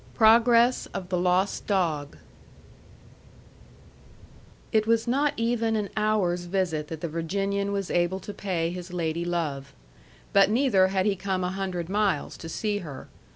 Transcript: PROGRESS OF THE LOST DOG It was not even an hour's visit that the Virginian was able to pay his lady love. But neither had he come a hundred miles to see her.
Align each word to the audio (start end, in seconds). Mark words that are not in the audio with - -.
PROGRESS 0.15 0.87
OF 0.95 1.09
THE 1.09 1.19
LOST 1.19 1.67
DOG 1.67 2.17
It 4.71 4.87
was 4.87 5.07
not 5.07 5.35
even 5.37 5.75
an 5.75 5.91
hour's 5.95 6.45
visit 6.45 6.87
that 6.87 7.01
the 7.01 7.07
Virginian 7.07 7.71
was 7.71 7.91
able 7.91 8.19
to 8.21 8.33
pay 8.33 8.71
his 8.71 8.91
lady 8.91 9.23
love. 9.25 9.73
But 10.33 10.49
neither 10.49 10.87
had 10.87 11.05
he 11.05 11.15
come 11.15 11.43
a 11.43 11.51
hundred 11.51 11.87
miles 11.87 12.35
to 12.37 12.49
see 12.49 12.79
her. 12.79 13.09